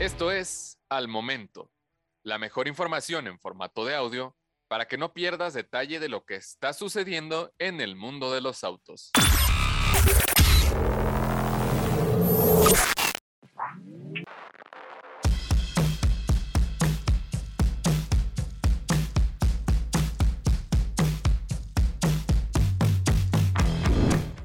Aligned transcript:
Esto 0.00 0.30
es 0.30 0.78
Al 0.88 1.08
Momento, 1.08 1.72
la 2.22 2.38
mejor 2.38 2.68
información 2.68 3.26
en 3.26 3.40
formato 3.40 3.84
de 3.84 3.96
audio 3.96 4.36
para 4.68 4.86
que 4.86 4.96
no 4.96 5.12
pierdas 5.12 5.54
detalle 5.54 5.98
de 5.98 6.08
lo 6.08 6.24
que 6.24 6.36
está 6.36 6.72
sucediendo 6.72 7.52
en 7.58 7.80
el 7.80 7.96
mundo 7.96 8.32
de 8.32 8.40
los 8.40 8.62
autos. 8.62 9.10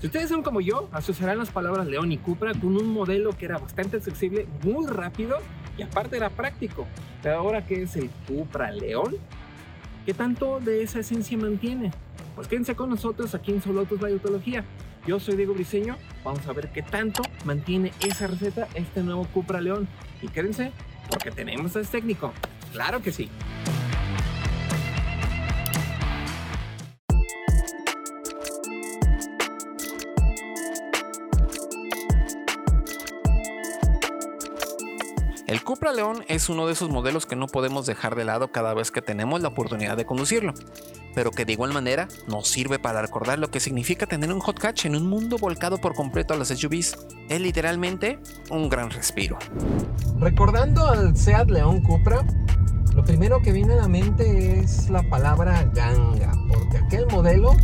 Si 0.03 0.07
ustedes 0.07 0.27
son 0.27 0.43
como 0.43 0.59
yo, 0.59 0.89
asociarán 0.91 1.37
las 1.37 1.49
palabras 1.49 1.87
León 1.87 2.11
y 2.11 2.17
Cupra 2.17 2.51
con 2.51 2.75
un 2.75 2.91
modelo 2.91 3.37
que 3.37 3.45
era 3.45 3.57
bastante 3.57 3.95
accesible, 3.95 4.45
muy 4.61 4.85
rápido 4.85 5.37
y 5.77 5.81
aparte 5.81 6.17
era 6.17 6.29
práctico. 6.29 6.85
Pero 7.21 7.37
ahora, 7.37 7.65
¿qué 7.65 7.83
es 7.83 7.95
el 7.95 8.09
Cupra 8.27 8.69
León? 8.69 9.15
¿Qué 10.05 10.13
tanto 10.13 10.59
de 10.59 10.83
esa 10.83 10.99
esencia 10.99 11.37
mantiene? 11.37 11.91
Pues 12.35 12.49
quédense 12.49 12.75
con 12.75 12.89
nosotros 12.89 13.33
aquí 13.33 13.53
en 13.53 13.61
Solotos 13.61 13.97
Biotología. 13.97 14.65
Yo 15.07 15.21
soy 15.21 15.37
Diego 15.37 15.53
Briseño, 15.53 15.95
vamos 16.21 16.45
a 16.47 16.51
ver 16.51 16.73
qué 16.73 16.81
tanto 16.81 17.23
mantiene 17.45 17.93
esa 18.05 18.27
receta 18.27 18.67
este 18.73 19.03
nuevo 19.03 19.23
Cupra 19.33 19.61
León. 19.61 19.87
Y 20.21 20.27
quédense, 20.27 20.73
porque 21.09 21.31
tenemos 21.31 21.77
a 21.77 21.81
técnico. 21.83 22.33
Claro 22.73 23.01
que 23.01 23.13
sí. 23.13 23.29
Cupra 35.73 35.91
León 35.91 36.23
es 36.27 36.49
uno 36.49 36.67
de 36.67 36.73
esos 36.73 36.91
modelos 36.91 37.25
que 37.25 37.35
no 37.35 37.47
podemos 37.47 37.87
dejar 37.87 38.13
de 38.13 38.23
lado 38.23 38.51
cada 38.51 38.75
vez 38.75 38.91
que 38.91 39.01
tenemos 39.01 39.41
la 39.41 39.47
oportunidad 39.47 39.97
de 39.97 40.05
conducirlo, 40.05 40.53
pero 41.15 41.31
que 41.31 41.45
de 41.45 41.53
igual 41.53 41.73
manera 41.73 42.07
nos 42.27 42.47
sirve 42.47 42.77
para 42.77 43.01
recordar 43.01 43.39
lo 43.39 43.49
que 43.49 43.59
significa 43.59 44.05
tener 44.05 44.31
un 44.31 44.39
hot 44.39 44.59
catch 44.59 44.85
en 44.85 44.95
un 44.95 45.07
mundo 45.07 45.39
volcado 45.39 45.79
por 45.79 45.95
completo 45.95 46.35
a 46.35 46.37
las 46.37 46.49
SUVs. 46.49 46.95
Es 47.27 47.41
literalmente 47.41 48.19
un 48.51 48.69
gran 48.69 48.91
respiro. 48.91 49.39
Recordando 50.19 50.85
al 50.85 51.17
Seat 51.17 51.49
León 51.49 51.81
Cupra, 51.81 52.23
lo 52.93 53.03
primero 53.03 53.41
que 53.41 53.51
viene 53.51 53.73
a 53.73 53.77
la 53.77 53.87
mente 53.87 54.59
es 54.59 54.91
la 54.91 55.01
palabra 55.09 55.63
ganga, 55.73 56.33
porque 56.49 56.77
aquel 56.85 57.07
modelo, 57.07 57.55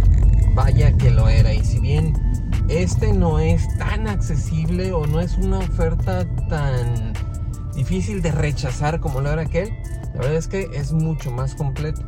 vaya 0.55 0.97
que 0.97 1.11
lo 1.11 1.29
era, 1.29 1.53
y 1.53 1.63
si 1.63 1.79
bien 1.79 2.15
este 2.69 3.13
no 3.13 3.37
es 3.37 3.67
tan 3.77 4.07
accesible 4.07 4.93
o 4.93 5.05
no 5.05 5.19
es 5.19 5.37
una 5.37 5.59
oferta 5.59 6.25
tan 6.47 7.13
difícil 7.79 8.21
de 8.21 8.31
rechazar 8.33 8.99
como 8.99 9.21
lo 9.21 9.31
era 9.31 9.43
aquel, 9.43 9.69
la 10.13 10.19
verdad 10.19 10.35
es 10.35 10.47
que 10.49 10.69
es 10.73 10.91
mucho 10.91 11.31
más 11.31 11.55
completo. 11.55 12.01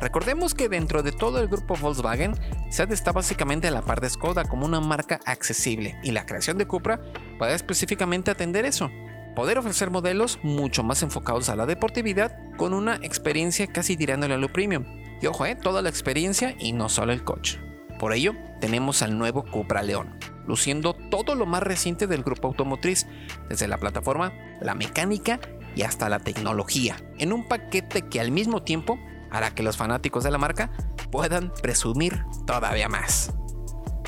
Recordemos 0.00 0.54
que 0.54 0.68
dentro 0.68 1.02
de 1.02 1.10
todo 1.10 1.40
el 1.40 1.48
grupo 1.48 1.74
Volkswagen, 1.74 2.34
SEAT 2.70 2.92
está 2.92 3.10
básicamente 3.10 3.66
a 3.66 3.72
la 3.72 3.82
par 3.82 4.00
de 4.00 4.08
Skoda 4.08 4.44
como 4.44 4.66
una 4.66 4.80
marca 4.80 5.18
accesible 5.26 5.98
y 6.04 6.12
la 6.12 6.24
creación 6.24 6.56
de 6.56 6.66
Cupra 6.66 7.00
puede 7.36 7.54
específicamente 7.54 8.30
atender 8.30 8.64
eso. 8.64 8.90
Poder 9.34 9.58
ofrecer 9.58 9.90
modelos 9.90 10.38
mucho 10.44 10.84
más 10.84 11.02
enfocados 11.02 11.48
a 11.48 11.56
la 11.56 11.66
deportividad 11.66 12.36
con 12.56 12.72
una 12.72 12.96
experiencia 13.02 13.66
casi 13.66 13.96
tirándole 13.96 14.34
a 14.34 14.38
lo 14.38 14.52
premium. 14.52 14.84
Y 15.20 15.26
ojo, 15.26 15.46
eh, 15.46 15.56
toda 15.56 15.82
la 15.82 15.88
experiencia 15.88 16.54
y 16.58 16.72
no 16.72 16.88
solo 16.88 17.12
el 17.12 17.24
coche. 17.24 17.58
Por 17.98 18.12
ello, 18.12 18.34
tenemos 18.60 19.02
al 19.02 19.18
nuevo 19.18 19.44
Cupra 19.44 19.82
León, 19.82 20.16
luciendo 20.50 20.94
todo 20.94 21.36
lo 21.36 21.46
más 21.46 21.62
reciente 21.62 22.08
del 22.08 22.24
grupo 22.24 22.48
automotriz, 22.48 23.06
desde 23.48 23.68
la 23.68 23.78
plataforma, 23.78 24.32
la 24.60 24.74
mecánica 24.74 25.38
y 25.76 25.82
hasta 25.82 26.08
la 26.08 26.18
tecnología, 26.18 26.96
en 27.18 27.32
un 27.32 27.46
paquete 27.46 28.02
que 28.08 28.20
al 28.20 28.32
mismo 28.32 28.62
tiempo 28.62 28.98
hará 29.30 29.54
que 29.54 29.62
los 29.62 29.76
fanáticos 29.76 30.24
de 30.24 30.32
la 30.32 30.38
marca 30.38 30.72
puedan 31.12 31.52
presumir 31.62 32.24
todavía 32.46 32.88
más. 32.88 33.32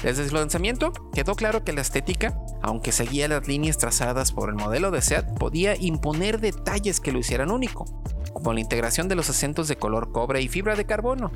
Desde 0.03 0.29
su 0.29 0.35
lanzamiento 0.35 0.93
quedó 1.15 1.37
claro 1.37 1.63
que 1.63 1.73
la 1.73 1.81
estética, 1.81 2.37
aunque 2.61 2.91
seguía 2.91 3.29
las 3.29 3.47
líneas 3.47 3.79
trazadas 3.79 4.33
por 4.33 4.49
el 4.49 4.57
modelo 4.57 4.91
de 4.91 5.01
SEAT, 5.01 5.39
podía 5.39 5.77
imponer 5.77 6.41
detalles 6.41 6.99
que 6.99 7.13
lo 7.13 7.21
hicieran 7.21 7.53
único, 7.53 7.85
como 8.33 8.53
la 8.53 8.59
integración 8.59 9.07
de 9.07 9.15
los 9.15 9.31
acentos 9.31 9.69
de 9.69 9.77
color 9.77 10.11
cobre 10.11 10.43
y 10.43 10.49
fibra 10.49 10.75
de 10.75 10.87
carbono, 10.87 11.31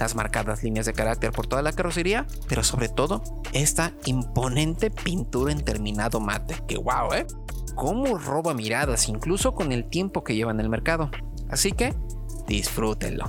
las 0.00 0.14
marcadas 0.14 0.62
líneas 0.62 0.86
de 0.86 0.92
carácter 0.92 1.30
por 1.30 1.46
toda 1.46 1.62
la 1.62 1.72
carrocería, 1.72 2.26
pero 2.48 2.64
sobre 2.64 2.88
todo 2.88 3.22
esta 3.52 3.92
imponente 4.06 4.90
pintura 4.90 5.52
en 5.52 5.62
terminado 5.62 6.20
mate, 6.20 6.56
que 6.66 6.78
wow, 6.78 7.12
¿eh? 7.14 7.26
Cómo 7.74 8.18
roba 8.18 8.54
miradas 8.54 9.08
incluso 9.08 9.54
con 9.54 9.72
el 9.72 9.88
tiempo 9.88 10.24
que 10.24 10.34
lleva 10.34 10.50
en 10.50 10.60
el 10.60 10.68
mercado. 10.68 11.10
Así 11.48 11.72
que 11.72 11.94
disfrútenlo. 12.46 13.26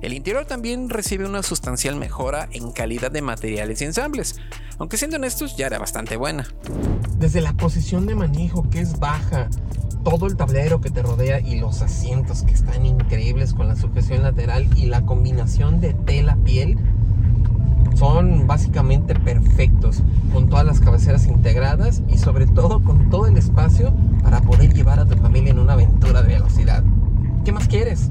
El 0.00 0.14
interior 0.14 0.46
también 0.46 0.88
recibe 0.88 1.26
una 1.26 1.42
sustancial 1.42 1.96
mejora 1.96 2.48
en 2.52 2.72
calidad 2.72 3.10
de 3.10 3.20
materiales 3.20 3.82
y 3.82 3.84
ensambles, 3.84 4.36
aunque 4.78 4.96
siendo 4.96 5.16
honestos 5.16 5.56
ya 5.56 5.66
era 5.66 5.78
bastante 5.78 6.16
buena. 6.16 6.48
Desde 7.20 7.42
la 7.42 7.52
posición 7.52 8.06
de 8.06 8.14
manejo 8.14 8.70
que 8.70 8.80
es 8.80 8.98
baja, 8.98 9.50
todo 10.02 10.26
el 10.26 10.38
tablero 10.38 10.80
que 10.80 10.88
te 10.88 11.02
rodea 11.02 11.38
y 11.38 11.60
los 11.60 11.82
asientos 11.82 12.44
que 12.44 12.54
están 12.54 12.86
increíbles 12.86 13.52
con 13.52 13.68
la 13.68 13.76
sujeción 13.76 14.22
lateral 14.22 14.66
y 14.74 14.86
la 14.86 15.02
combinación 15.02 15.82
de 15.82 15.92
tela-piel 15.92 16.78
son 17.94 18.46
básicamente 18.46 19.14
perfectos 19.14 20.02
con 20.32 20.48
todas 20.48 20.64
las 20.64 20.80
cabeceras 20.80 21.26
integradas 21.26 22.00
y 22.08 22.16
sobre 22.16 22.46
todo 22.46 22.82
con 22.82 23.10
todo 23.10 23.26
el 23.26 23.36
espacio 23.36 23.94
para 24.22 24.40
poder 24.40 24.72
llevar 24.72 24.98
a 24.98 25.04
tu 25.04 25.14
familia 25.16 25.50
en 25.50 25.58
una 25.58 25.74
aventura 25.74 26.22
de 26.22 26.28
velocidad. 26.28 26.82
¿Qué 27.44 27.52
más 27.52 27.68
quieres? 27.68 28.08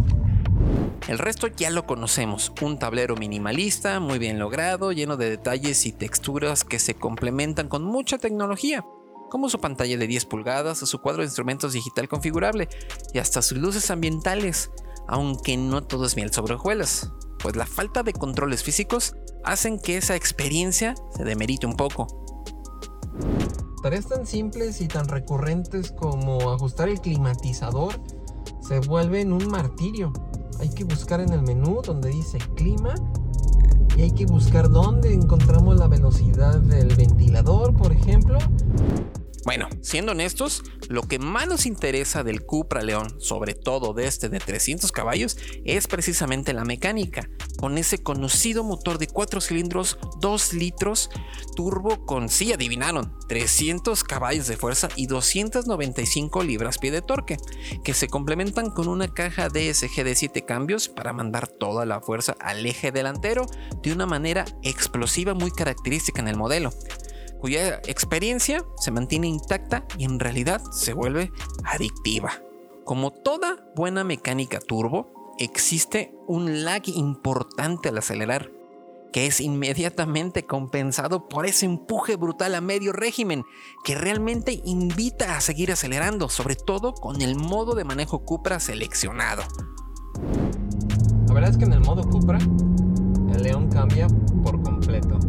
El 1.08 1.18
resto 1.18 1.48
ya 1.48 1.72
lo 1.72 1.88
conocemos, 1.88 2.54
un 2.62 2.78
tablero 2.78 3.16
minimalista, 3.16 4.00
muy 4.00 4.20
bien 4.20 4.38
logrado, 4.38 4.92
lleno 4.92 5.18
de 5.18 5.32
detalles 5.32 5.88
y 5.88 5.94
texturas 5.94 6.64
que 6.64 6.78
se 6.78 6.94
complementan 6.94 7.68
con 7.68 7.84
mucha 7.84 8.20
tecnología, 8.20 8.86
como 9.30 9.50
su 9.50 9.60
pantalla 9.60 9.98
de 9.98 10.08
10 10.08 10.26
pulgadas 10.26 10.82
o 10.84 10.86
su 10.86 11.00
cuadro 11.00 11.22
de 11.22 11.28
instrumentos 11.28 11.74
digital 11.74 12.08
configurable 12.08 12.68
y 13.14 13.20
hasta 13.20 13.42
sus 13.42 13.58
luces 13.58 13.90
ambientales, 13.92 14.72
aunque 15.08 15.58
no 15.58 15.84
todo 15.84 16.06
es 16.06 16.16
miel 16.16 16.34
sobre 16.34 16.56
hojuelas, 16.56 17.12
pues 17.40 17.56
la 17.56 17.66
falta 17.66 18.04
de 18.04 18.14
controles 18.14 18.64
físicos 18.64 19.16
hacen 19.44 19.80
que 19.80 19.98
esa 19.98 20.16
experiencia 20.16 20.96
se 21.16 21.24
demerite 21.24 21.66
un 21.66 21.76
poco. 21.76 22.08
Tareas 23.82 24.08
tan 24.08 24.28
simples 24.28 24.82
y 24.82 24.88
tan 24.88 25.08
recurrentes 25.08 25.92
como 25.92 26.52
ajustar 26.52 26.90
el 26.90 27.00
climatizador 27.00 27.94
se 28.62 28.80
vuelven 28.80 29.32
un 29.32 29.48
martirio 29.48 30.12
hay 30.60 30.70
que 30.70 30.84
buscar 30.84 31.22
en 31.22 31.32
el 31.32 31.42
menú 31.42 31.82
donde 31.82 32.10
dice 32.10 32.38
clima 32.56 32.94
y 33.96 34.02
hay 34.02 34.12
que 34.12 34.26
buscar 34.26 34.70
dónde 34.70 35.14
encontramos 35.14 35.78
la 35.78 35.88
velocidad 35.88 36.58
del 36.60 36.96
ventilador, 36.96 37.74
por 37.74 37.92
ejemplo. 37.92 38.38
Bueno, 39.46 39.70
siendo 39.82 40.12
honestos, 40.12 40.64
lo 40.90 41.04
que 41.04 41.18
más 41.18 41.48
nos 41.48 41.66
interesa 41.66 42.24
del 42.24 42.42
Cupra 42.42 42.82
León, 42.82 43.20
sobre 43.20 43.54
todo 43.54 43.94
de 43.94 44.06
este 44.06 44.28
de 44.28 44.40
300 44.40 44.92
caballos, 44.92 45.38
es 45.64 45.88
precisamente 45.88 46.52
la 46.54 46.66
mecánica, 46.66 47.30
con 47.58 47.78
ese 47.78 48.04
conocido 48.04 48.64
motor 48.64 48.98
de 48.98 49.08
4 49.08 49.40
cilindros, 49.40 49.98
2 50.20 50.54
litros, 50.54 51.10
turbo 51.56 52.06
con, 52.06 52.28
sí 52.28 52.52
adivinaron, 52.52 53.18
300 53.30 54.04
caballos 54.04 54.48
de 54.48 54.58
fuerza 54.58 54.90
y 54.96 55.08
295 55.08 56.44
libras-pie 56.44 56.92
de 56.92 57.02
torque, 57.02 57.38
que 57.84 57.94
se 57.94 58.08
complementan 58.08 58.72
con 58.72 58.88
una 58.90 59.08
caja 59.08 59.48
DSG 59.48 60.04
de 60.04 60.16
7 60.16 60.46
cambios 60.46 60.90
para 60.90 61.14
mandar 61.14 61.48
toda 61.48 61.86
la 61.86 62.02
fuerza 62.02 62.36
al 62.40 62.66
eje 62.66 62.92
delantero 62.92 63.46
de 63.82 63.94
una 63.94 64.06
manera 64.06 64.46
explosiva 64.64 65.34
muy 65.34 65.52
característica 65.52 66.22
en 66.22 66.28
el 66.28 66.36
modelo 66.36 66.72
cuya 67.40 67.82
experiencia 67.88 68.64
se 68.78 68.92
mantiene 68.92 69.28
intacta 69.28 69.86
y 69.98 70.06
en 70.06 70.20
realidad 70.20 70.62
se 70.72 70.94
vuelve 70.94 71.32
adictiva. 71.64 72.32
Como 72.86 73.12
toda 73.12 73.66
buena 73.76 74.04
mecánica 74.04 74.60
turbo, 74.60 75.36
existe 75.40 76.14
un 76.28 76.64
lag 76.64 76.88
importante 76.88 77.90
al 77.90 77.98
acelerar, 77.98 78.52
que 79.14 79.26
es 79.26 79.40
inmediatamente 79.40 80.46
compensado 80.46 81.30
por 81.30 81.46
ese 81.46 81.66
empuje 81.66 82.16
brutal 82.16 82.56
a 82.56 82.62
medio 82.62 82.92
régimen, 82.92 83.44
que 83.84 83.96
realmente 83.96 84.62
invita 84.66 85.38
a 85.38 85.42
seguir 85.42 85.72
acelerando, 85.72 86.30
sobre 86.30 86.56
todo 86.56 86.94
con 86.94 87.22
el 87.22 87.36
modo 87.36 87.74
de 87.74 87.86
manejo 87.86 88.20
Cupra 88.20 88.60
seleccionado. 88.60 89.44
La 91.28 91.34
verdad 91.34 91.52
es 91.52 91.58
que 91.58 91.66
en 91.66 91.74
el 91.74 91.82
modo 91.82 92.04
Cupra, 92.04 92.38
el 92.38 93.44
León 93.44 93.70
cambia 93.70 94.08
por 94.44 94.62
completo. 94.62 95.20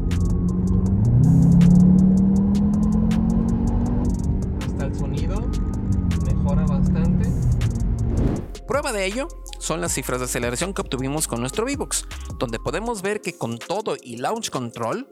Prueba 8.71 8.93
de 8.93 9.05
ello 9.05 9.27
son 9.59 9.81
las 9.81 9.95
cifras 9.95 10.21
de 10.21 10.27
aceleración 10.27 10.73
que 10.73 10.83
obtuvimos 10.83 11.27
con 11.27 11.41
nuestro 11.41 11.65
V-Box, 11.65 12.07
donde 12.39 12.61
podemos 12.61 13.03
ver 13.03 13.21
que 13.21 13.37
con 13.37 13.59
todo 13.59 13.97
y 14.01 14.19
launch 14.19 14.49
control, 14.51 15.09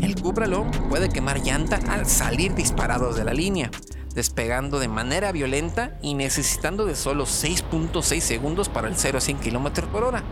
el 0.00 0.14
León 0.48 0.70
puede 0.88 1.10
quemar 1.10 1.42
llanta 1.42 1.78
al 1.90 2.06
salir 2.06 2.54
disparados 2.54 3.16
de 3.16 3.24
la 3.24 3.34
línea, 3.34 3.70
despegando 4.14 4.78
de 4.78 4.88
manera 4.88 5.30
violenta 5.30 5.98
y 6.00 6.14
necesitando 6.14 6.86
de 6.86 6.96
solo 6.96 7.26
6.6 7.26 8.20
segundos 8.20 8.70
para 8.70 8.88
el 8.88 8.96
0 8.96 9.18
a 9.18 9.20
100 9.20 9.40
km 9.40 9.86
por 9.88 10.04
hora, 10.04 10.22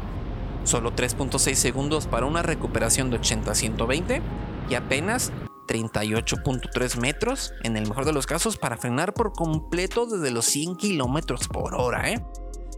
solo 0.64 0.96
3.6 0.96 1.52
segundos 1.52 2.06
para 2.06 2.24
una 2.24 2.40
recuperación 2.40 3.10
de 3.10 3.18
80 3.18 3.50
a 3.50 3.54
120 3.54 4.22
y 4.70 4.74
apenas 4.74 5.32
38.3 5.70 6.96
metros 6.96 7.54
en 7.62 7.76
el 7.76 7.88
mejor 7.88 8.04
de 8.04 8.12
los 8.12 8.26
casos 8.26 8.56
para 8.56 8.76
frenar 8.76 9.14
por 9.14 9.32
completo 9.32 10.04
desde 10.06 10.32
los 10.32 10.44
100 10.46 10.74
km 10.74 11.46
por 11.46 11.76
hora, 11.76 12.10
¿eh? 12.10 12.20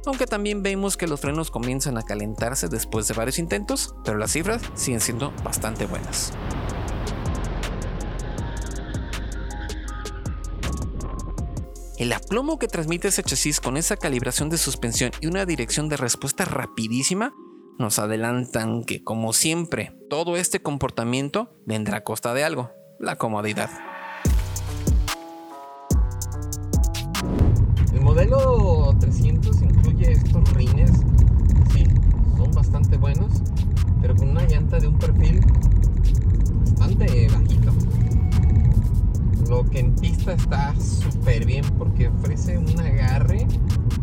Aunque 0.05 0.27
también 0.27 0.63
vemos 0.63 0.99
que 0.99 1.07
los 1.07 1.21
frenos 1.21 1.51
comienzan 1.51 1.97
a 1.97 2.03
calentarse 2.03 2.69
después 2.69 3.09
de 3.09 3.15
varios 3.15 3.39
intentos, 3.39 3.95
pero 4.05 4.19
las 4.19 4.33
cifras 4.33 4.61
siguen 4.75 5.01
siendo 5.01 5.33
bastante 5.43 5.87
buenas. 5.87 6.33
El 11.97 12.13
aplomo 12.13 12.59
que 12.59 12.69
transmite 12.69 13.09
ese 13.09 13.23
chasis 13.23 13.61
con 13.61 13.79
esa 13.79 13.97
calibración 13.97 14.51
de 14.51 14.59
suspensión 14.59 15.13
y 15.21 15.29
una 15.29 15.47
dirección 15.47 15.89
de 15.89 15.97
respuesta 15.97 16.45
rapidísima 16.45 17.33
nos 17.79 17.99
adelantan 17.99 18.85
que, 18.85 19.03
como 19.03 19.33
siempre, 19.33 19.97
todo 20.11 20.37
este 20.37 20.61
comportamiento 20.61 21.57
vendrá 21.65 21.99
a 21.99 22.05
costa 22.05 22.35
de 22.35 22.45
algo, 22.45 22.71
la 23.03 23.17
comodidad. 23.17 23.69
El 27.93 28.01
modelo 28.01 28.97
300 29.01 29.61
incluye 29.61 30.13
estos 30.13 30.53
rines, 30.55 30.91
sí, 31.73 31.85
son 32.37 32.53
bastante 32.53 32.97
buenos, 32.97 33.43
pero 34.01 34.15
con 34.15 34.31
una 34.31 34.45
llanta 34.47 34.79
de 34.79 34.87
un 34.87 34.99
perfil 34.99 35.41
bastante 36.65 37.29
bajito 37.29 37.73
lo 39.49 39.69
que 39.69 39.81
en 39.81 39.95
pista 39.97 40.33
está 40.33 40.75
súper 40.81 41.45
bien 41.45 41.65
porque 41.77 42.09
ofrece 42.09 42.57
un 42.57 42.81
agarre 42.81 43.47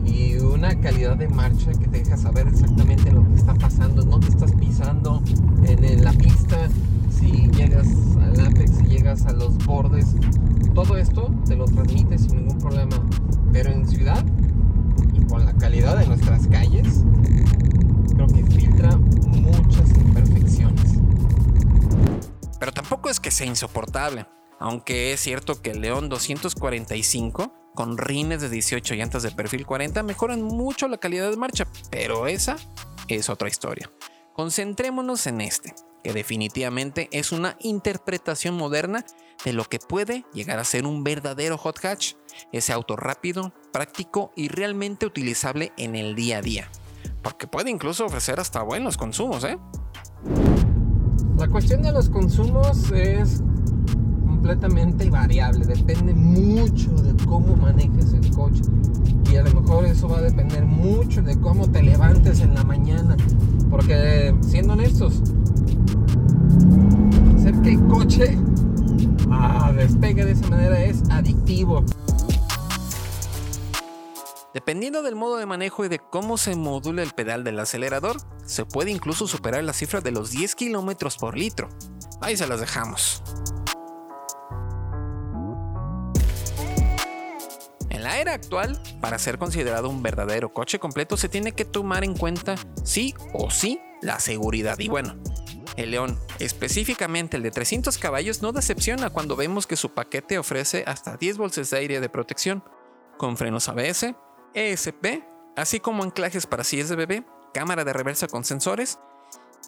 y 0.06 0.36
una 0.36 0.80
calidad 0.80 1.18
de 1.18 1.28
marcha 1.28 1.72
que 1.72 1.88
te 1.88 2.04
deja 2.04 2.18
saber 2.18 2.48
exactamente 2.48 3.12
lo 3.12 3.28
que 3.28 3.36
está 3.36 3.56
pasando, 3.56 4.06
no 4.06 4.20
te 4.20 4.28
estás 4.28 4.52
pisando 4.52 5.24
en 5.64 6.04
la 6.04 6.14
pista, 6.14 6.68
si 7.20 7.50
llegas 7.52 7.88
al 8.22 8.40
apex, 8.40 8.78
si 8.78 8.86
llegas 8.86 9.26
a 9.26 9.34
los 9.34 9.58
bordes, 9.66 10.16
todo 10.74 10.98
esto 10.98 11.30
te 11.46 11.56
lo 11.56 11.66
transmite 11.66 12.18
sin 12.18 12.38
ningún 12.38 12.58
problema, 12.60 12.96
pero 13.52 13.72
en 13.72 13.88
ciudad 13.88 14.24
y 15.14 15.26
con 15.26 15.46
la 15.46 15.54
calidad 15.54 15.98
de 15.98 16.08
nuestras 16.08 16.48
calles, 16.48 17.04
creo 18.16 18.28
que 18.28 18.44
filtra 18.46 18.96
muchas 18.98 19.90
imperfecciones. 19.98 21.00
Pero 22.60 22.72
tampoco 22.72 23.10
es 23.10 23.20
que 23.20 23.32
sea 23.32 23.48
insoportable. 23.48 24.26
Aunque 24.62 25.14
es 25.14 25.22
cierto 25.22 25.62
que 25.62 25.72
el 25.72 25.82
León 25.82 26.10
245 26.10 27.54
con 27.74 27.98
rines 27.98 28.42
de 28.42 28.50
18 28.50 28.94
llantas 28.96 29.24
de 29.24 29.32
perfil 29.32 29.66
40 29.66 30.04
mejoran 30.04 30.42
mucho 30.42 30.90
la 30.90 30.98
calidad 30.98 31.30
de 31.30 31.38
marcha, 31.38 31.66
pero 31.90 32.28
esa 32.28 32.58
es 33.08 33.30
otra 33.30 33.48
historia. 33.48 33.90
Concentrémonos 34.34 35.28
en 35.28 35.42
este, 35.42 35.74
que 36.04 36.14
definitivamente 36.14 37.10
es 37.12 37.32
una 37.32 37.58
interpretación 37.60 38.56
moderna 38.56 39.06
de 39.44 39.54
lo 39.54 39.66
que 39.66 39.80
puede 39.80 40.26
llegar 40.34 40.60
a 40.60 40.64
ser 40.64 40.86
un 40.86 41.04
verdadero 41.04 41.58
hot 41.58 41.84
hatch, 41.84 42.14
ese 42.52 42.74
auto 42.74 42.96
rápido, 42.96 43.54
práctico 43.72 44.32
y 44.36 44.48
realmente 44.48 45.06
utilizable 45.06 45.72
en 45.78 45.96
el 45.96 46.16
día 46.16 46.40
a 46.40 46.42
día, 46.42 46.70
porque 47.22 47.48
puede 47.48 47.70
incluso 47.70 48.06
ofrecer 48.06 48.40
hasta 48.40 48.62
buenos 48.64 48.98
consumos, 48.98 49.44
¿eh? 49.44 49.58
La 51.38 51.48
cuestión 51.48 51.82
de 51.82 51.92
los 51.92 52.10
consumos 52.10 52.92
es 52.92 53.42
completamente 54.26 55.10
variable, 55.10 55.66
depende 55.66 56.14
mucho 56.14 56.92
de 56.92 57.26
cómo 57.26 57.56
manejes 57.56 58.14
el 58.14 58.32
coche. 58.32 58.62
Y 59.32 59.36
a 59.36 59.44
lo 59.44 59.62
mejor 59.62 59.86
eso 59.86 60.08
va 60.08 60.20
a 60.20 60.22
depender 60.22 60.66
mucho 60.66 61.22
de 61.22 61.40
cómo 61.40 61.70
te 61.70 61.84
levantes 61.84 62.40
en 62.40 62.56
la 62.56 62.64
mañana. 62.64 63.16
Porque 63.70 64.34
siendo 64.42 64.74
honestos, 64.74 65.22
hacer 67.36 67.62
que 67.62 67.70
el 67.72 67.88
coche 67.88 68.38
ah, 69.32 69.72
despegue 69.76 70.26
de 70.26 70.32
esa 70.32 70.48
manera 70.48 70.84
es 70.84 71.02
adictivo. 71.10 71.84
Dependiendo 74.54 75.04
del 75.04 75.16
modo 75.16 75.38
de 75.38 75.46
manejo 75.46 75.86
y 75.86 75.90
de 75.90 76.00
cómo 76.00 76.38
se 76.38 76.56
modula 76.56 77.04
el 77.04 77.12
pedal 77.12 77.44
del 77.44 77.60
acelerador, 77.60 78.18
se 78.46 78.66
puede 78.66 78.92
incluso 78.92 79.28
superar 79.28 79.64
la 79.64 79.74
cifra 79.74 80.02
de 80.02 80.12
los 80.12 80.32
10 80.32 80.56
km 80.56 81.18
por 81.20 81.38
litro. 81.38 81.70
Ahí 82.20 82.36
se 82.36 82.48
las 82.48 82.60
dejamos. 82.60 83.22
En 87.90 88.04
la 88.04 88.20
era 88.20 88.34
actual, 88.34 88.82
para 89.02 89.20
ser 89.20 89.38
considerado 89.38 89.90
un 89.90 90.02
verdadero 90.02 90.54
coche 90.54 90.80
completo 90.80 91.16
se 91.16 91.30
tiene 91.30 91.52
que 91.52 91.66
tomar 91.66 92.04
en 92.04 92.16
cuenta 92.16 92.56
sí 92.84 93.14
o 93.34 93.52
sí 93.52 93.80
la 94.02 94.20
seguridad. 94.20 94.80
Y 94.80 94.88
bueno, 94.88 95.16
el 95.80 95.92
León, 95.92 96.20
específicamente 96.40 97.38
el 97.38 97.44
de 97.44 97.52
300 97.52 97.98
caballos, 97.98 98.42
no 98.42 98.52
decepciona 98.52 99.10
cuando 99.10 99.36
vemos 99.36 99.68
que 99.68 99.76
su 99.76 99.94
paquete 99.94 100.38
ofrece 100.38 100.84
hasta 100.88 101.18
10 101.18 101.38
bolsas 101.38 101.70
de 101.70 101.78
aire 101.78 102.00
de 102.00 102.10
protección, 102.10 102.64
con 103.18 103.38
frenos 103.38 103.70
ABS, 103.70 104.16
ESP, 104.54 105.24
así 105.56 105.80
como 105.80 106.04
anclajes 106.04 106.48
para 106.48 106.64
sillas 106.64 106.90
de 106.90 106.96
bebé, 106.96 107.24
cámara 107.54 107.84
de 107.84 107.94
reversa 107.94 108.28
con 108.28 108.44
sensores, 108.44 109.00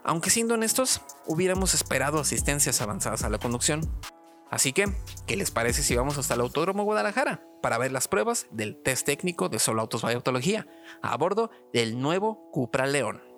aunque 0.04 0.30
siendo 0.30 0.56
honestos, 0.56 1.02
hubiéramos 1.26 1.74
esperado 1.74 2.20
asistencias 2.20 2.82
avanzadas 2.82 3.24
a 3.24 3.30
la 3.30 3.40
conducción. 3.40 3.82
Así 4.50 4.74
que, 4.74 4.86
¿qué 5.28 5.38
les 5.38 5.52
parece 5.52 5.82
si 5.82 5.96
vamos 5.96 6.18
hasta 6.18 6.34
el 6.34 6.42
Autódromo 6.42 6.84
Guadalajara 6.84 7.42
para 7.62 7.78
ver 7.78 7.92
las 7.92 8.08
pruebas 8.08 8.48
del 8.52 8.82
test 8.82 9.06
técnico 9.06 9.48
de 9.48 9.60
Solo 9.60 9.82
Autos 9.82 10.02
by 10.02 10.14
Autología 10.16 10.68
a 11.02 11.16
bordo 11.16 11.52
del 11.72 12.00
nuevo 12.02 12.50
Cupra 12.52 12.86
León? 12.86 13.31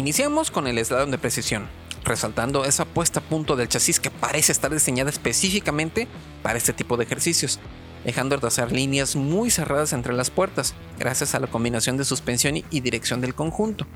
Iniciamos 0.00 0.50
con 0.50 0.66
el 0.66 0.82
slalom 0.82 1.10
de 1.10 1.18
precisión, 1.18 1.68
resaltando 2.04 2.64
esa 2.64 2.86
puesta 2.86 3.20
a 3.20 3.22
punto 3.22 3.54
del 3.54 3.68
chasis 3.68 4.00
que 4.00 4.10
parece 4.10 4.50
estar 4.50 4.72
diseñada 4.72 5.10
específicamente 5.10 6.08
para 6.42 6.56
este 6.56 6.72
tipo 6.72 6.96
de 6.96 7.04
ejercicios, 7.04 7.60
dejando 8.02 8.34
de 8.34 8.40
trazar 8.40 8.72
líneas 8.72 9.14
muy 9.14 9.50
cerradas 9.50 9.92
entre 9.92 10.14
las 10.14 10.30
puertas, 10.30 10.74
gracias 10.98 11.34
a 11.34 11.38
la 11.38 11.48
combinación 11.48 11.98
de 11.98 12.06
suspensión 12.06 12.56
y 12.56 12.80
dirección 12.80 13.20
del 13.20 13.34
conjunto. 13.34 13.86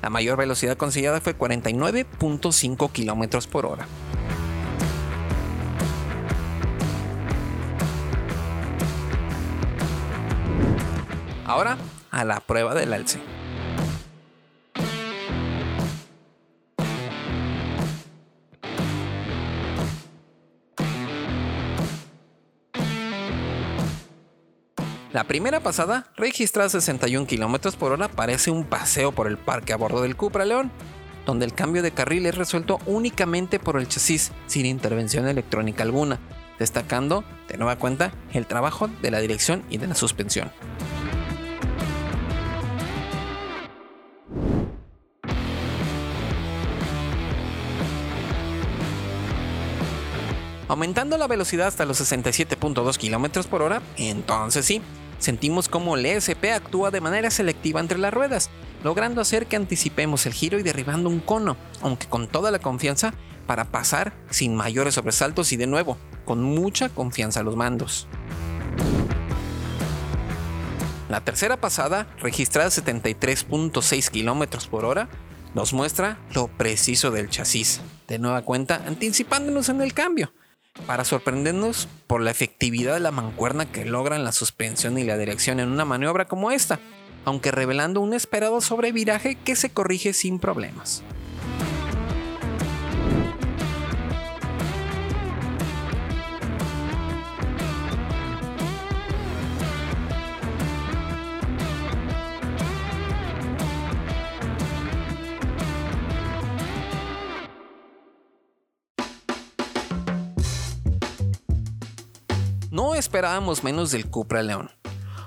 La 0.00 0.10
mayor 0.10 0.38
velocidad 0.38 0.76
conseguida 0.76 1.20
fue 1.20 1.36
49.5 1.36 2.92
km 2.92 3.48
por 3.48 3.66
hora. 3.66 3.88
Ahora 11.44 11.76
a 12.12 12.24
la 12.24 12.38
prueba 12.38 12.72
del 12.72 12.92
alce. 12.92 13.18
La 25.16 25.24
primera 25.24 25.60
pasada, 25.60 26.04
registrada 26.18 26.66
a 26.66 26.68
61 26.68 27.26
km 27.26 27.74
por 27.76 27.92
hora, 27.92 28.06
parece 28.06 28.50
un 28.50 28.64
paseo 28.64 29.12
por 29.12 29.28
el 29.28 29.38
parque 29.38 29.72
a 29.72 29.78
bordo 29.78 30.02
del 30.02 30.14
Cupra 30.14 30.44
León, 30.44 30.70
donde 31.24 31.46
el 31.46 31.54
cambio 31.54 31.82
de 31.82 31.90
carril 31.90 32.26
es 32.26 32.34
resuelto 32.34 32.80
únicamente 32.84 33.58
por 33.58 33.78
el 33.78 33.88
chasis, 33.88 34.30
sin 34.46 34.66
intervención 34.66 35.26
electrónica 35.26 35.84
alguna, 35.84 36.20
destacando, 36.58 37.24
de 37.48 37.56
nueva 37.56 37.76
cuenta, 37.76 38.12
el 38.34 38.46
trabajo 38.46 38.90
de 39.00 39.10
la 39.10 39.20
dirección 39.20 39.64
y 39.70 39.78
de 39.78 39.86
la 39.86 39.94
suspensión. 39.94 40.52
Aumentando 50.68 51.16
la 51.16 51.26
velocidad 51.26 51.68
hasta 51.68 51.86
los 51.86 51.98
67.2 52.00 52.98
km 52.98 53.46
por 53.46 53.62
hora, 53.62 53.80
entonces 53.96 54.66
sí, 54.66 54.82
sentimos 55.18 55.68
como 55.68 55.96
el 55.96 56.06
ESP 56.06 56.52
actúa 56.54 56.90
de 56.90 57.00
manera 57.00 57.30
selectiva 57.30 57.80
entre 57.80 57.98
las 57.98 58.12
ruedas, 58.12 58.50
logrando 58.84 59.20
hacer 59.20 59.46
que 59.46 59.56
anticipemos 59.56 60.26
el 60.26 60.32
giro 60.32 60.58
y 60.58 60.62
derribando 60.62 61.08
un 61.08 61.20
cono, 61.20 61.56
aunque 61.80 62.06
con 62.06 62.28
toda 62.28 62.50
la 62.50 62.58
confianza 62.58 63.14
para 63.46 63.66
pasar 63.66 64.12
sin 64.30 64.54
mayores 64.54 64.94
sobresaltos 64.94 65.52
y 65.52 65.56
de 65.56 65.66
nuevo, 65.66 65.96
con 66.24 66.42
mucha 66.42 66.88
confianza 66.88 67.40
a 67.40 67.42
los 67.42 67.56
mandos. 67.56 68.08
La 71.08 71.20
tercera 71.20 71.56
pasada, 71.56 72.08
registrada 72.18 72.68
a 72.68 72.72
73.6 72.72 74.10
km 74.10 74.68
por 74.68 74.84
hora, 74.84 75.08
nos 75.54 75.72
muestra 75.72 76.18
lo 76.34 76.48
preciso 76.48 77.10
del 77.10 77.30
chasis, 77.30 77.80
de 78.08 78.18
nueva 78.18 78.42
cuenta 78.42 78.82
anticipándonos 78.86 79.68
en 79.68 79.80
el 79.80 79.94
cambio, 79.94 80.32
para 80.86 81.04
sorprendernos 81.04 81.88
por 82.06 82.20
la 82.20 82.30
efectividad 82.30 82.94
de 82.94 83.00
la 83.00 83.10
mancuerna 83.10 83.70
que 83.70 83.84
logran 83.84 84.24
la 84.24 84.32
suspensión 84.32 84.98
y 84.98 85.04
la 85.04 85.16
dirección 85.16 85.60
en 85.60 85.70
una 85.70 85.84
maniobra 85.84 86.26
como 86.26 86.50
esta, 86.50 86.78
aunque 87.24 87.50
revelando 87.50 88.00
un 88.00 88.14
esperado 88.14 88.60
sobreviraje 88.60 89.36
que 89.36 89.56
se 89.56 89.70
corrige 89.70 90.12
sin 90.12 90.38
problemas. 90.38 91.02
No 112.76 112.94
esperábamos 112.94 113.64
menos 113.64 113.90
del 113.90 114.10
Cupra 114.10 114.42
León. 114.42 114.70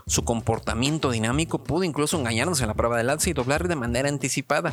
Su 0.06 0.24
comportamiento 0.24 1.10
dinámico 1.10 1.64
pudo 1.64 1.84
incluso 1.84 2.16
engañarnos 2.16 2.62
en 2.62 2.68
la 2.68 2.76
prueba 2.76 2.96
de 2.96 3.04
lanza 3.04 3.28
y 3.28 3.34
doblar 3.34 3.68
de 3.68 3.76
manera 3.76 4.08
anticipada, 4.08 4.72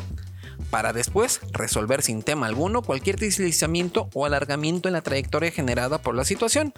para 0.69 0.93
después 0.93 1.41
resolver 1.53 2.03
sin 2.03 2.21
tema 2.21 2.45
alguno 2.45 2.83
cualquier 2.83 3.17
deslizamiento 3.17 4.11
o 4.13 4.27
alargamiento 4.27 4.87
en 4.87 4.93
la 4.93 5.01
trayectoria 5.01 5.49
generada 5.49 5.97
por 5.97 6.13
la 6.13 6.23
situación, 6.23 6.71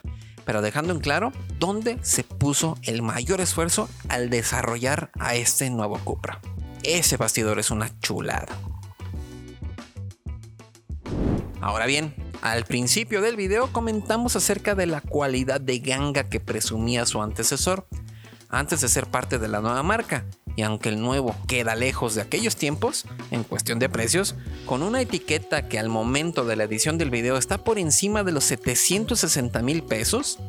pero 0.45 0.61
dejando 0.61 0.93
en 0.93 1.01
claro 1.01 1.33
dónde 1.59 1.97
se 2.01 2.23
puso 2.23 2.77
el 2.83 3.01
mayor 3.01 3.41
esfuerzo 3.41 3.89
al 4.07 4.29
desarrollar 4.29 5.11
a 5.19 5.35
este 5.35 5.69
nuevo 5.69 5.99
Cupra. 6.05 6.39
Ese 6.83 7.17
bastidor 7.17 7.59
es 7.59 7.71
una 7.71 7.91
chulada. 7.99 8.57
Ahora 11.59 11.87
bien, 11.87 12.15
al 12.41 12.65
principio 12.65 13.21
del 13.21 13.35
video 13.35 13.71
comentamos 13.71 14.35
acerca 14.35 14.75
de 14.75 14.85
la 14.85 15.01
cualidad 15.01 15.59
de 15.59 15.79
ganga 15.79 16.29
que 16.29 16.39
presumía 16.39 17.05
su 17.05 17.21
antecesor 17.21 17.87
antes 18.49 18.81
de 18.81 18.89
ser 18.89 19.07
parte 19.07 19.37
de 19.39 19.47
la 19.47 19.61
nueva 19.61 19.83
marca, 19.83 20.25
y 20.55 20.63
aunque 20.63 20.89
el 20.89 20.99
nuevo 20.99 21.35
queda 21.47 21.75
lejos 21.75 22.15
de 22.15 22.21
aquellos 22.21 22.55
tiempos, 22.55 23.05
en 23.31 23.43
cuestión 23.43 23.77
de 23.77 23.89
precios, 23.89 24.35
con 24.65 24.81
una 24.81 25.01
etiqueta 25.01 25.67
que 25.67 25.79
al 25.79 25.87
momento 25.87 26.45
de 26.45 26.55
la 26.55 26.63
edición 26.63 26.97
del 26.97 27.11
video 27.11 27.37
está 27.37 27.63
por 27.63 27.77
encima 27.77 28.23
de 28.23 28.31
los 28.31 28.45
760 28.45 29.61
mil 29.61 29.83
pesos, 29.83 30.39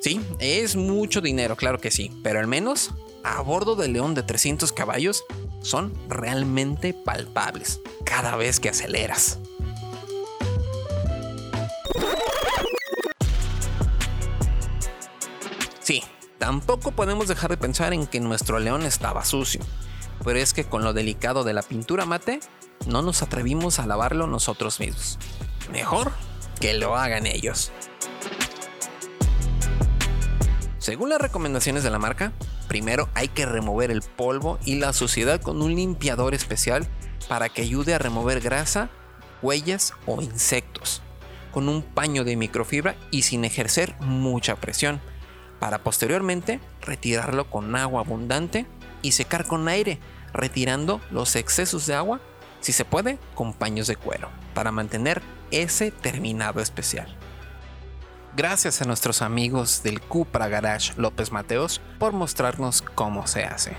sí, 0.00 0.20
es 0.38 0.76
mucho 0.76 1.20
dinero, 1.20 1.56
claro 1.56 1.78
que 1.78 1.90
sí, 1.90 2.10
pero 2.22 2.40
al 2.40 2.46
menos 2.46 2.94
a 3.22 3.42
bordo 3.42 3.76
del 3.76 3.92
León 3.92 4.14
de 4.14 4.22
300 4.22 4.72
caballos 4.72 5.24
son 5.60 5.92
realmente 6.08 6.94
palpables 6.94 7.80
cada 8.04 8.34
vez 8.36 8.60
que 8.60 8.70
aceleras. 8.70 9.38
Tampoco 16.40 16.92
podemos 16.92 17.28
dejar 17.28 17.50
de 17.50 17.58
pensar 17.58 17.92
en 17.92 18.06
que 18.06 18.18
nuestro 18.18 18.58
león 18.58 18.82
estaba 18.82 19.26
sucio, 19.26 19.60
pero 20.24 20.38
es 20.38 20.54
que 20.54 20.64
con 20.64 20.82
lo 20.82 20.94
delicado 20.94 21.44
de 21.44 21.52
la 21.52 21.62
pintura 21.62 22.06
mate, 22.06 22.40
no 22.86 23.02
nos 23.02 23.22
atrevimos 23.22 23.78
a 23.78 23.86
lavarlo 23.86 24.26
nosotros 24.26 24.80
mismos. 24.80 25.18
Mejor 25.70 26.12
que 26.58 26.72
lo 26.72 26.96
hagan 26.96 27.26
ellos. 27.26 27.70
Según 30.78 31.10
las 31.10 31.20
recomendaciones 31.20 31.82
de 31.82 31.90
la 31.90 31.98
marca, 31.98 32.32
primero 32.68 33.10
hay 33.14 33.28
que 33.28 33.44
remover 33.44 33.90
el 33.90 34.00
polvo 34.00 34.58
y 34.64 34.76
la 34.76 34.94
suciedad 34.94 35.42
con 35.42 35.60
un 35.60 35.74
limpiador 35.74 36.32
especial 36.32 36.88
para 37.28 37.50
que 37.50 37.60
ayude 37.60 37.92
a 37.92 37.98
remover 37.98 38.40
grasa, 38.40 38.88
huellas 39.42 39.92
o 40.06 40.22
insectos, 40.22 41.02
con 41.52 41.68
un 41.68 41.82
paño 41.82 42.24
de 42.24 42.36
microfibra 42.36 42.96
y 43.10 43.22
sin 43.22 43.44
ejercer 43.44 43.94
mucha 44.00 44.56
presión 44.56 45.02
para 45.60 45.78
posteriormente 45.84 46.58
retirarlo 46.80 47.48
con 47.48 47.76
agua 47.76 48.00
abundante 48.00 48.66
y 49.02 49.12
secar 49.12 49.46
con 49.46 49.68
aire, 49.68 50.00
retirando 50.32 51.00
los 51.12 51.36
excesos 51.36 51.86
de 51.86 51.94
agua, 51.94 52.20
si 52.60 52.72
se 52.72 52.84
puede, 52.84 53.18
con 53.34 53.52
paños 53.54 53.86
de 53.86 53.96
cuero, 53.96 54.28
para 54.54 54.72
mantener 54.72 55.22
ese 55.52 55.92
terminado 55.92 56.60
especial. 56.60 57.16
Gracias 58.36 58.80
a 58.80 58.84
nuestros 58.84 59.22
amigos 59.22 59.82
del 59.82 60.00
Cupra 60.00 60.48
Garage 60.48 60.92
López 60.96 61.32
Mateos 61.32 61.80
por 61.98 62.12
mostrarnos 62.12 62.82
cómo 62.82 63.26
se 63.26 63.44
hace. 63.44 63.72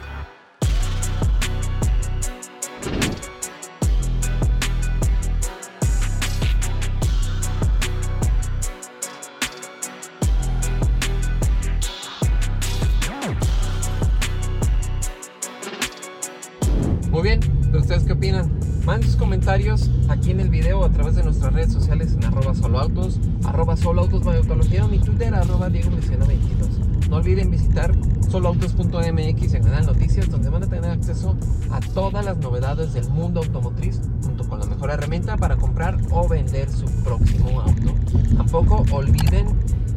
Muy 17.22 17.38
bien, 17.38 17.76
¿ustedes 17.76 18.04
qué 18.04 18.14
opinan? 18.14 18.52
Manden 18.84 19.08
sus 19.08 19.16
comentarios 19.16 19.92
aquí 20.10 20.32
en 20.32 20.40
el 20.40 20.50
video 20.50 20.84
a 20.84 20.90
través 20.90 21.16
de 21.16 21.24
nuestras 21.24 21.54
redes 21.54 21.72
sociales 21.72 22.14
en 22.14 22.26
arroba 22.26 22.56
soloautos, 22.56 23.20
arroba 23.46 23.78
soloautos 23.78 24.26
o 24.26 24.88
mi 24.88 24.98
Twitter 24.98 25.32
arroba 25.36 25.70
Diego 25.70 25.92
22. 25.92 26.80
No 27.12 27.18
olviden 27.18 27.52
visitar 27.52 27.94
soloautos.mx 28.28 29.54
en 29.54 29.64
Canal 29.64 29.86
Noticias 29.86 30.32
donde 30.32 30.50
van 30.50 30.64
a 30.64 30.68
tener 30.68 30.90
acceso 30.90 31.38
a 31.70 31.80
todas 31.80 32.26
las 32.26 32.38
novedades 32.38 32.94
del 32.94 33.08
mundo 33.10 33.42
automotriz 33.42 34.02
junto 34.26 34.50
con 34.50 34.60
la 34.60 34.66
mejor 34.66 34.90
herramienta 34.90 35.38
para 35.38 35.58
comprar 35.58 36.00
o 36.10 36.28
vender 36.28 36.72
su 36.72 36.86
próximo 37.04 37.62
auto. 37.62 37.94
Tampoco 38.36 38.84
olviden 38.92 39.46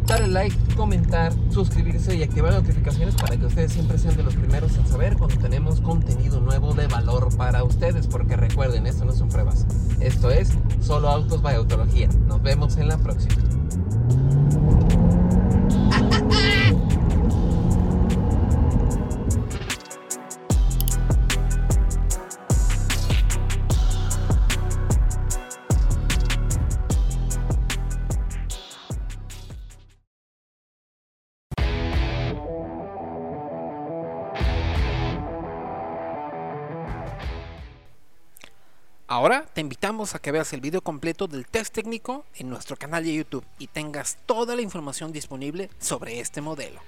darle 0.07 0.29
like, 0.29 0.57
comentar, 0.77 1.33
suscribirse 1.51 2.15
y 2.15 2.23
activar 2.23 2.53
las 2.53 2.63
notificaciones 2.63 3.15
para 3.15 3.37
que 3.37 3.47
ustedes 3.47 3.73
siempre 3.73 3.99
sean 3.99 4.17
de 4.17 4.23
los 4.23 4.35
primeros 4.35 4.77
en 4.77 4.87
saber 4.87 5.17
cuando 5.17 5.37
tenemos 5.39 5.81
contenido 5.81 6.41
nuevo 6.41 6.75
de 6.75 6.87
valor 6.87 7.35
para 7.37 7.65
ustedes. 7.65 8.07
Porque 8.07 8.37
recuerden, 8.37 8.87
esto 8.87 9.05
no 9.05 9.13
son 9.13 9.29
pruebas. 9.29 9.67
Esto 10.01 10.31
es 10.31 10.51
solo 10.81 11.09
autos 11.09 11.43
by 11.43 11.57
autología. 11.57 12.09
Nos 12.27 12.43
vemos 12.43 12.77
en 12.77 12.89
la 12.89 12.99
próxima. 12.99 13.54
Ahora 39.07 39.45
te 39.53 39.61
invitamos 39.61 40.15
a 40.15 40.19
que 40.19 40.33
veas 40.33 40.55
el 40.55 40.63
video 40.63 40.81
completo 40.81 41.27
del 41.27 41.47
test 41.47 41.75
técnico 41.75 42.25
en 42.37 42.49
nuestro 42.49 42.75
canal 42.77 43.05
de 43.05 43.13
YouTube 43.13 43.45
y 43.59 43.67
tengas 43.67 44.17
toda 44.25 44.57
la 44.57 44.63
información 44.63 45.13
disponible 45.13 45.69
sobre 45.79 46.21
este 46.21 46.41
modelo. 46.41 46.81